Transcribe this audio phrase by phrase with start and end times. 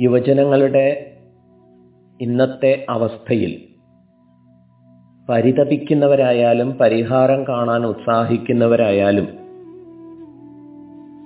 [0.00, 1.14] യുവജനങ്ങളുടെ
[2.20, 3.52] ഇന്നത്തെ അവസ്ഥയിൽ
[5.30, 9.28] പരിതപിക്കുന്നവരായാലും പരിഹാരം കാണാൻ ഉത്സാഹിക്കുന്നവരായാലും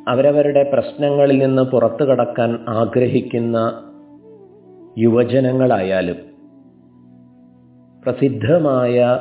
[0.08, 3.56] അവരവരുടെ പ്രശ്നങ്ങളിൽ നിന്ന് പുറത്തു കടക്കാൻ ആഗ്രഹിക്കുന്ന
[4.98, 6.16] യുവജനങ്ങളായാലും
[8.02, 9.18] പ്രസിദ്ധമായ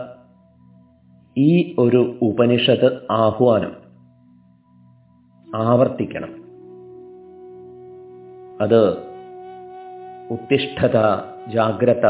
[1.37, 3.73] ഈ ഒരു ഉപനിഷത്ത് ആഹ്വാനം
[5.55, 6.31] ആവർത്തിക്കണം.
[8.61, 9.08] അത്
[10.31, 10.97] ഉത്തിഷ്ഠത
[11.53, 12.05] ജാഗ്രത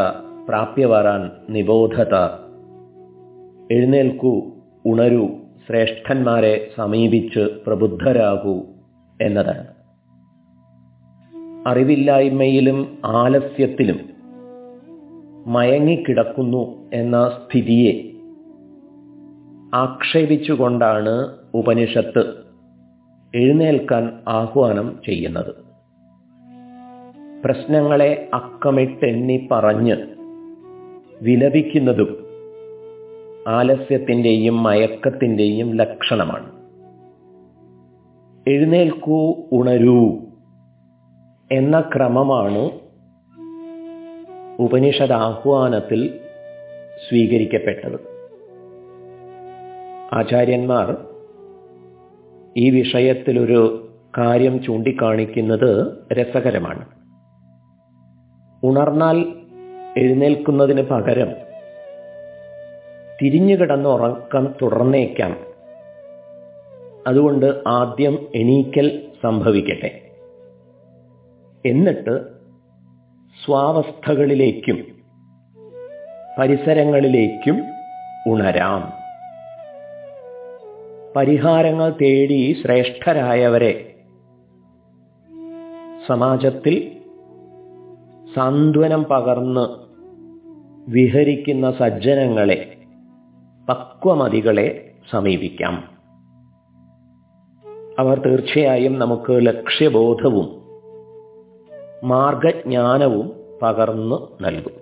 [0.47, 2.15] പ്രാപ്യവരാൻ നിബോധത.
[3.71, 4.45] എഴുന്നേൽക്കൂ
[4.85, 5.27] ഉണരൂ
[5.67, 8.65] ശ്രേഷ്ഠന്മാരെ സമീപിച്ച് പ്രബുദ്ധരാകൂ
[9.21, 9.67] എന്നതാണ്.
[11.67, 13.99] അറിവില്ലായ്മയിലും ആലസ്യത്തിലും
[15.47, 18.11] മയങ്ങിക്കിടക്കുന്നു എന്ന സ്ഥിതിയെ
[19.75, 22.33] ആക്ഷേപിച്ചുകൊണ്ടാണ് ഉപനിഷത്ത്
[23.35, 25.68] എഴുന്നേൽക്കാൻ ആഹ്വാനം ചെയ്യുന്നത്.
[27.45, 29.97] പ്രശ്നങ്ങളെ അക്കമിട്ടെണ്ണി പറഞ്ഞ്
[31.21, 32.25] വിലപിക്കുന്നതും
[33.47, 36.51] ആലസ്യത്തിന്റെയും മയക്കത്തിന്റെയും ലക്ഷണമാണ്.
[38.49, 40.17] എഴുന്നേൽക്കൂ ഉണരൂ
[41.51, 42.69] എന്ന ക്രമമാണ്
[44.59, 46.19] ഉപനിഷദാഹ്വാനത്തിൽ
[47.09, 47.99] സ്വീകരിക്കപ്പെട്ടത്.
[50.13, 50.97] ആചാര്യന്മാർ
[52.57, 56.98] ഈ വിഷയത്തിലൊരു കാര്യം ചൂണ്ടിക്കാണിക്കുന്നത് രസകരമാണ്.
[58.63, 59.17] ഉണർന്നാൽ
[59.97, 61.31] എഴുന്നേൽക്കുന്നതിന് പകരം
[63.21, 65.37] തിരിഞ്ഞു കിടന്ന് ഉറക്കം തുടർന്നേക്കാം.
[67.07, 70.01] അതുകൊണ്ട് ആദ്യം എണീക്കൽ സംഭവിക്കട്ടെ.
[71.65, 72.23] എന്നിട്ട്
[73.45, 74.95] സ്വാവസ്ഥകളിലേക്കും
[76.39, 77.63] പരിസരങ്ങളിലേക്കും
[78.27, 78.99] ഉണരാം.
[81.15, 83.95] പരിഹാരങ്ങൾ തേടി ശ്രേഷ്ഠരായവരെ
[86.07, 86.98] സമാജത്തിൽ
[88.35, 89.89] സാന്ത്വനം പകർന്ന്
[90.91, 92.77] വിഹരിക്കുന്ന സജ്ജനങ്ങളെ
[93.69, 95.83] പക്വമതികളെ സമീപിക്കാം.
[97.99, 100.61] അവർ തീർച്ചയായും നമുക്ക് ലക്ഷ്യബോധവും
[102.03, 103.31] മാർഗജ്ഞാനവും
[103.61, 104.73] പകർന്നു നൽകും.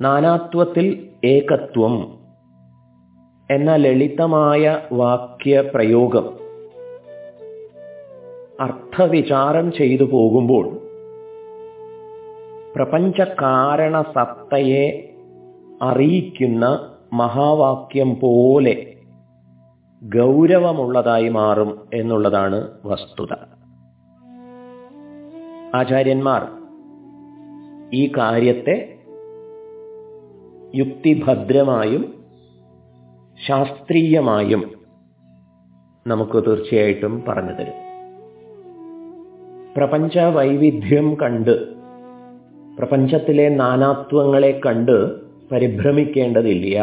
[0.00, 2.18] നാനാത്വത്തിൽ ഏകത്വം
[3.50, 6.36] എന്ന ലളിതമായ വാക്യപ്രയോഗം
[8.60, 10.85] അർത്ഥവിചാരം ചെയ്തു പോകുമ്പോൾ
[12.76, 15.14] പ്രപഞ്ചകാരണ കാരണസത്തയെ
[15.82, 18.96] അറിയിക്കുന്ന മഹാവാക്യം പോലെ
[20.04, 23.32] ഗൗരവമുള്ളതായി മാറും എന്നുള്ളതാണ് വസ്തുത.
[25.74, 26.46] ആചാര്യന്മാർ
[27.94, 28.98] ഈ കാര്യത്തെ
[30.74, 32.14] യുക്തിഭദ്രമായും
[33.48, 34.70] ശാസ്ത്രീയമായും
[36.06, 37.78] നമുക്ക് തീർച്ചയായിട്ടും പറഞ്ഞു തരും.
[39.76, 41.76] പ്രപഞ്ച വൈവിധ്യം കണ്ട്
[42.78, 45.20] പ്രപഞ്ചത്തിലെ നാനാത്വങ്ങളെ കണ്ട്
[45.50, 46.78] പരിഭ്രമിക്കേണ്ടതില്ല.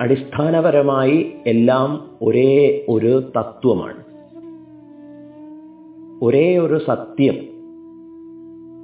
[0.00, 4.02] അടിസ്ഥാനപരമായി എല്ലാം ഒരേ ഒരു തത്വമാണ്.
[6.24, 7.34] ഒരേ ഒരു സത്യം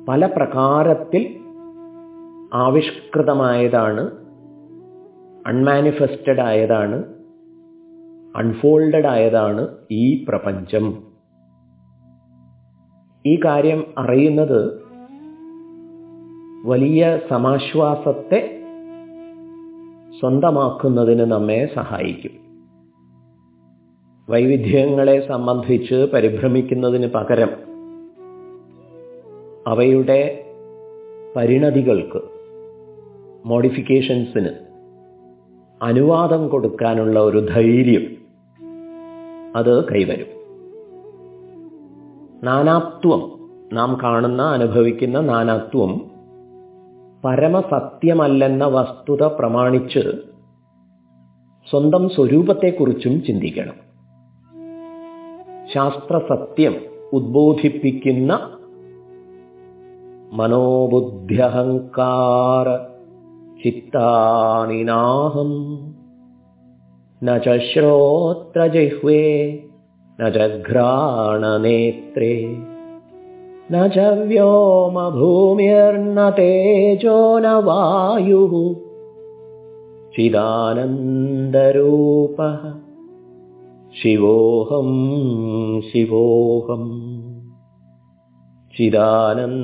[0.07, 1.37] പല പ്രകാരത്തിൽ
[2.53, 4.11] ആവിഷ്കൃതമായതാണ്
[5.47, 7.05] അൺമാനിഫെസ്റ്റഡ് ആയതാണ്
[8.37, 11.03] അൺഫോൾഡഡ് ആയതാണ് ഈ പ്രപഞ്ചം.
[13.27, 14.88] ഈ കാര്യം അറിയുന്നത്
[16.65, 18.63] വലിയ സമാശ്വാസത്തെ
[20.21, 22.31] സ്വന്തമാക്കുന്നതിന് നമ്മെ സഹായിക്കും.
[24.31, 27.51] വൈവിധ്യങ്ങളെ സംബന്ധിച്ച് പരിഭ്രമിക്കുന്നതിന് പകരം
[29.67, 30.45] അവയുടെ
[31.37, 32.21] പരിണതികൾക്ക്
[33.47, 34.49] മോഡിഫിക്കേഷൻസിന്
[35.83, 38.17] അനുവാദം കൊടുക്കാനുള്ള ഒരു ധൈര്യം
[39.57, 40.27] അത് കൈവരും.
[42.45, 46.08] നാനാത്വം നാം കാണുന്ന അനുഭവിക്കുന്ന നാനാത്വം
[47.25, 49.99] പരമസത്യമല്ലെന്ന വസ്തുത പ്രമാണിച്ച്
[51.71, 53.89] സ്വന്തം സ്വരൂപത്തെക്കുറിച്ചും ചിന്തിക്കണം.
[55.75, 56.75] ശാസ്ത്രസത്യം
[57.13, 58.51] ഉദ്ബോധിപ്പിക്കുന്ന
[60.33, 61.29] മനോബുദ്ധ്യഹങ്കാര
[63.65, 65.51] ചിത്താനിനാഹം.
[67.23, 67.49] ന ച
[73.73, 73.99] ശ്രോത്രജിഹ്വേ च
[74.29, 78.55] व्योमभूमिर्न तेजो न वायुः
[80.15, 81.13] चिदानन्दरूपः
[84.01, 84.93] തേജോ
[85.91, 86.89] शिवोऽहम्
[88.75, 89.63] चिदानन्दरूपः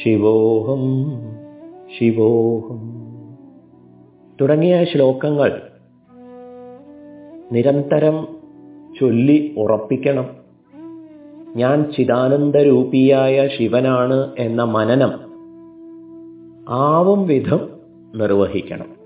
[0.00, 0.84] ശിവോഹം
[1.98, 2.82] ശിവോഹം.
[4.40, 5.62] തുടങ്ങിയ ശ്ലോകങ്ങൾ
[7.52, 8.39] നിരന്തരം
[9.00, 10.30] ചൊല്ലി ഉറപ്പിക്കണം.
[11.56, 15.12] ഞാൻ ചിദാനന്ദരൂപിയായ ശിവനാണ് എന്ന മനനം
[16.68, 17.70] ആവും വിധം
[18.14, 19.00] നിർവഹിക്കണം.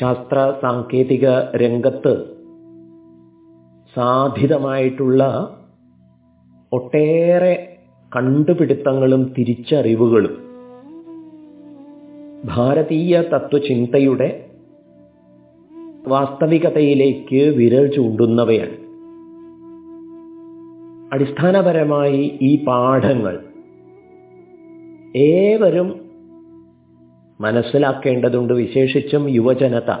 [0.00, 2.26] ശാസ്ത്ര സാങ്കേതിക രംഗത്ത്
[3.96, 5.22] സാധിതമായിട്ടുള്ള
[6.72, 7.76] ഒട്ടേറെ
[8.16, 10.48] കണ്ടുപിടുത്തങ്ങളും തിരിച്ചറിവുകളും
[12.44, 14.47] ഭാരതീയ തത്വചിന്തയുടെ
[16.06, 18.88] വാസ്തവികതയിലേക്ക് വിരൽ ചൂണ്ടുന്നവയാണ്.
[21.14, 23.44] അടിസ്ഥാനപരമായി ഈ പാഠങ്ങൾ
[25.16, 26.10] ഏവരും
[27.40, 28.52] മനസ്സിലാക്കേണ്ടതുണ്ട്.
[28.52, 29.96] വിശേഷിച്ചും യുവജനത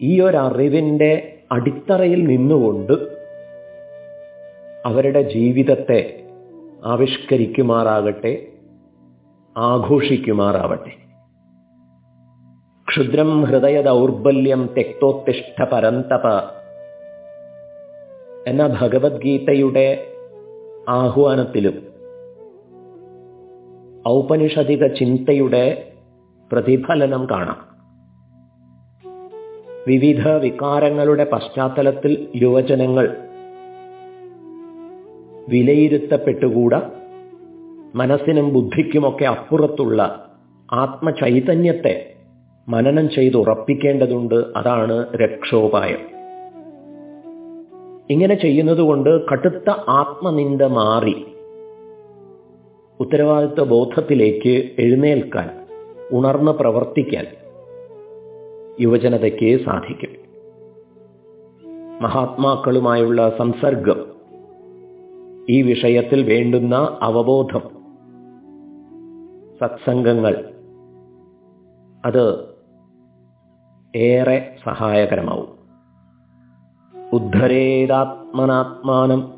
[0.00, 2.92] ഈ ഒരു അറിവിന്റെ അടിത്തറയിൽ നിന്നുകൊണ്ട്
[4.86, 6.22] അവരുടെ ജീവിതത്തെ
[6.84, 8.46] ആവിഷ്കരിക്കുമാറാകട്ടെ
[9.56, 11.07] ആഘോഷിക്കുമാറാവട്ടെ.
[12.98, 16.26] ക്ഷുദ്രം ഹൃദയ ദൗർബല്യം തെക്തോത്തിഷ്ഠ പരന്തപ.
[18.46, 20.06] എന്ന ഭഗവത്ഗീതയുടെ
[20.88, 21.82] ആഹ്വാനത്തിലും
[24.08, 25.92] ഔപനിഷധിക ചിന്തയുടെ
[26.52, 27.56] പ്രതിഫലനം കാണാം.
[29.86, 33.16] വിവിധ വികാരങ്ങളുടെ പശ്ചാത്തലത്തിൽ യുവജനങ്ങൾ
[35.48, 36.90] വിലയിരുത്തപ്പെട്ടുകൂടാ.
[37.94, 40.28] മനസ്സിനും ബുദ്ധിക്കുമൊക്കെ അപ്പുറത്തുള്ള
[40.72, 42.14] ആത്മചൈതന്യത്തെ
[42.68, 46.18] മനനം ചെയ്ത് ഉറപ്പിക്കേണ്ടതുണ്ട് അതാണ് രക്ഷോപായം.
[48.10, 51.26] ഇങ്ങനെ ചെയ്യുന്നതുകൊണ്ട് കടുത്ത ആത്മനിന്ദ മാറി.
[53.00, 55.50] ഉത്തരവാദിത്വ ബോധത്തിലേക്ക് എഴുന്നേൽക്കാൻ
[56.12, 57.26] ഉണർന്ന് പ്രവർത്തിക്കാൻ
[58.80, 60.28] യുവജനതയ്ക്ക് സാധിക്കും.
[62.02, 64.06] മഹാത്മാക്കളുമായുള്ള സംസർഗം
[65.50, 67.62] ഈ വിഷയത്തിൽ വേണ്ടുന്ന അവബോധം
[69.60, 70.52] സത്സംഗങ്ങൾ
[72.04, 72.57] അത്
[73.96, 75.58] ഏറെ സഹായകരമാവും.
[77.12, 79.32] ഉദ്ധരേതാത്മനാത്മാനം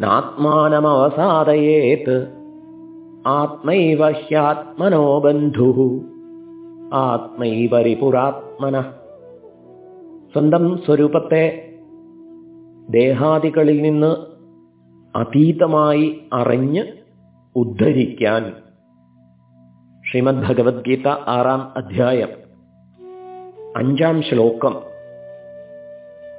[0.00, 2.32] നാത്മാനമവസാദയേത്
[3.26, 6.04] ആത്മൈവ ഹ്യാത്മനോ ബന്ധു
[6.92, 8.84] ആത്മൈവരിപുരാത്മന.
[10.32, 11.72] സ്വന്തം സ്വരൂപത്തെ
[12.90, 14.16] ദേഹാദികളിൽ നിന്ന്
[15.16, 16.84] അതീതമായി അറിഞ്ഞ്
[17.56, 18.52] ഉദ്ധരിക്കാൻ
[20.10, 22.45] ശ്രീമദ് ഭഗവത്ഗീത ആറാം അധ്യായം
[23.76, 24.82] അഞ്ചാം ശ്ലോകം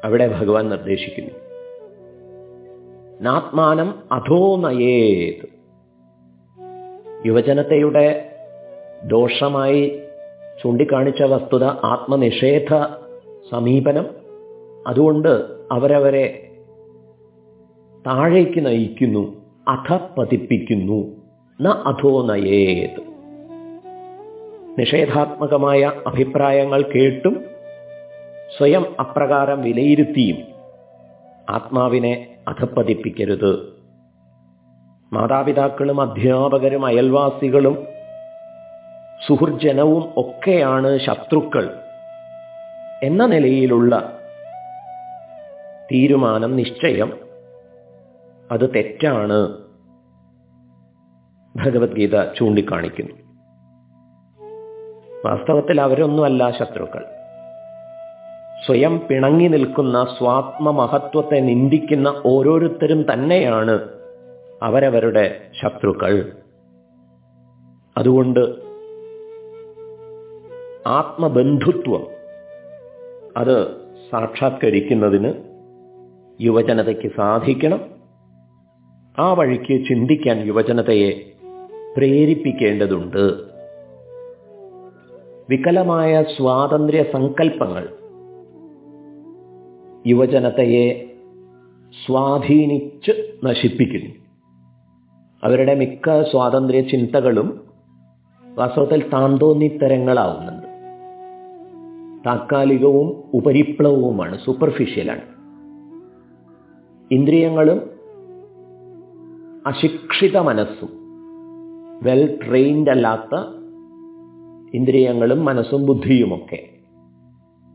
[0.03, 1.31] അവിടെ ഭഗവാൻ നിർദ്ദേശിക്കുന്നു.
[3.21, 5.45] നാത്മാനം അധോ നയേത്
[7.25, 8.29] യുവജനതയുടെ
[9.07, 10.01] ദോഷമായി
[10.63, 12.85] ചൂണ്ടിക്കാണിച്ച വസ്തുത ആത്മനിഷേധ
[13.51, 14.05] സമീപനം.
[14.87, 16.51] അതുകൊണ്ട് അവരവരെ
[18.07, 21.15] താഴേക്ക് നയിക്കുന്നു അധ പതിപ്പിക്കുന്നു
[21.61, 23.06] ന അധോ നയേത്
[24.77, 27.45] നിഷേധാത്മകമായ അഭിപ്രായങ്ങൾ കേട്ടും
[28.57, 30.37] സ്വയം അപ്രകാരം വിലയിരുത്തിയും
[31.49, 33.73] ആത്മാവിനെ അധപ്പതിപ്പിക്കരുത്.
[35.13, 37.87] മാതാപിതാക്കളും അധ്യാപകരും അയൽവാസികളും
[39.27, 41.79] സുഹൃജനവും ഒക്കെയാണ് ശത്രുക്കൾ
[43.03, 44.19] എന്ന നിലയിലുള്ള
[45.91, 47.17] തീരുമാനം നിശ്ചയം.
[48.51, 49.57] അത് തെറ്റാണ്.
[51.55, 53.26] ഭഗവത്ഗീത ചൂണ്ടിക്കാണിക്കുന്നു.
[55.25, 57.05] വാസ്തവത്തിൽ അവരൊന്നുമല്ല ശത്രുക്കൾ.
[58.65, 63.89] സ്വയം പിണങ്ങി നിൽക്കുന്ന സ്വാത്മ മഹത്വത്തെ നിന്ദിക്കുന്ന ഓരോരുത്തരും തന്നെയാണ്
[64.63, 66.31] അവരവരുടെ ശത്രുക്കൾ.
[67.97, 68.39] അതുകൊണ്ട്
[70.87, 72.07] ആത്മബന്ധുത്വം
[73.37, 73.67] അത്
[74.11, 75.33] സാക്ഷാത്കരിക്കുന്നതിന്
[76.41, 77.81] യുവജനതയ്ക്ക് സാധിക്കണം.
[79.19, 81.31] ആ വഴിക്ക് ചിന്തിക്കാൻ യുവജനതയെ
[81.97, 83.56] പ്രേരിപ്പിക്കേണ്ടതുണ്ട്.
[85.49, 87.85] വികലമായ സ്വാതന്ത്ര്യ സങ്കല്പങ്ങൾ
[90.07, 90.87] യുവജനതയെ
[92.05, 93.13] സ്വാധീനിച്ച്
[93.43, 94.11] നശിപ്പിക്കുന്നു.
[95.43, 97.67] അവരുടെ മിക്ക സ്വാതന്ത്ര്യ ചിന്തകളും
[98.57, 100.67] വാസ്തവത്തിൽ താന്തോന്നിത്തരങ്ങളാവുന്നുണ്ട്
[102.25, 105.25] താത്കാലികവും ഉപരിപ്ലവവുമാണ് സൂപ്പർഫിഷ്യലാണ്
[107.11, 107.79] ഇന്ദ്രിയങ്ങളും
[109.67, 110.91] അശിക്ഷിത മനസ്സും
[112.03, 113.35] വെൽ ട്രെയിൻഡ് അല്ലാത്ത
[114.73, 116.69] ഇന്ദ്രിയങ്ങളും മനസ്സും ബുദ്ധിയുമൊക്കെ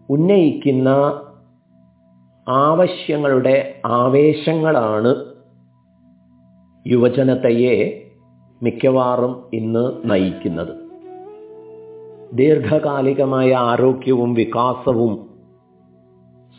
[0.08, 0.88] ഉന്നയിക്കുന്ന
[2.48, 5.24] ആവശ്യങ്ങളുടെ ആവേശങ്ങളാണ്
[6.86, 8.06] യുവജനതയെ
[8.62, 10.76] മിക്കവാറും ഇന്ന് നയിക്കുന്നത്.
[12.32, 15.28] ദീർഘകാലികമായ ആരോഗ്യവും വികാസവും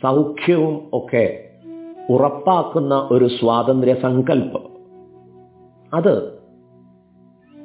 [0.02, 1.52] സൗഖ്യവും ഒക്കെ
[2.08, 4.64] ഉറപ്പാക്കുന്ന ഒരു സ്വാതന്ത്ര്യ സങ്കല്പം
[5.92, 6.38] അത്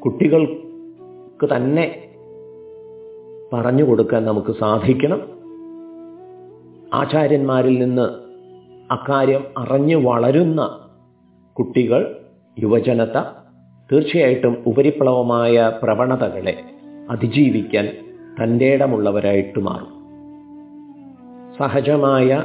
[0.03, 2.08] കുട്ടികൾക്ക് തന്നെ
[3.53, 5.21] പറഞ്ഞു കൊടുക്കാൻ നമുക്ക് സാധിക്കണം.
[6.93, 8.07] ആചാര്യന്മാരിൽ നിന്ന്
[8.93, 10.79] അക്കാര്യം അറിഞ്ഞു വളരുന്ന
[11.53, 12.15] കുട്ടികൾ
[12.59, 13.21] യുവജനത
[13.91, 16.63] തീർച്ചയായിട്ടും ഉപരിപ്ലവമായ പ്രവണതകളെ
[17.09, 17.85] അതിജീവിക്കാൻ
[18.43, 19.93] തന്റെ ഇടമുള്ളവരായിട്ട് മാറും.
[21.59, 22.43] സഹജമായ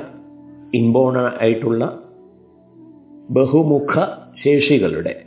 [0.75, 1.99] ഇൻബോണ ആയിട്ടുള്ള
[3.31, 4.07] ബഹുമുഖ
[4.45, 5.25] ശേഷികളുടെ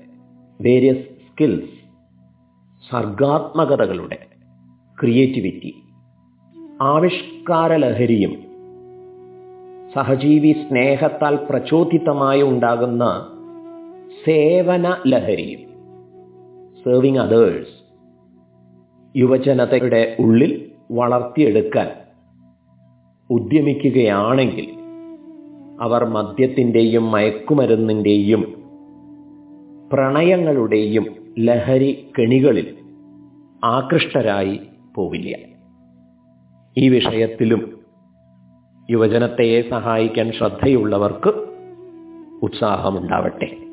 [0.61, 1.77] വേരിയസ് സ്കിൽസ്
[2.91, 4.36] സർഗാത്മകതകളുടെ
[4.97, 5.71] ക്രിയേറ്റിവിറ്റി
[6.87, 8.33] ആവിഷ്കാരലഹരിയും
[9.93, 13.03] സഹജീവി സ്നേഹത്താൽ പ്രചോദിതമായി ഉണ്ടാകുന്ന
[14.25, 15.61] സേവന ലഹരിയും
[16.85, 17.75] സേവിങ് അതേഴ്സ്
[19.15, 20.51] യുവജനതയുടെ ഉള്ളിൽ
[20.91, 21.87] വളർത്തിയെടുക്കാൻ
[23.29, 24.67] ഉദ്യമിക്കുകയാണെങ്കിൽ
[25.79, 28.43] അവർ മദ്യത്തിന്റെയും മയക്കുമരുന്നിന്റെയും
[29.89, 31.05] പ്രണയങ്ങളുടെയും
[31.39, 32.67] ലഹരി കെണികളിൽ
[33.67, 34.55] ആകൃഷ്ടരായി
[34.97, 35.37] പോവില്ല.
[36.77, 37.77] ഈ വിഷയത്തിലും
[38.89, 41.31] യുവജനത്തെ സഹായിക്കാൻ ശ്രദ്ധയുള്ളവർക്ക്
[42.43, 43.66] ഉത്സാഹമുണ്ടാവട്ടെ.